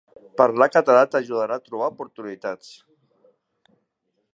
Parlar 0.41 0.67
català 0.75 1.03
t'ajudarà 1.11 1.59
a 1.61 1.63
trobar 1.67 1.91
oportunitats. 1.93 2.77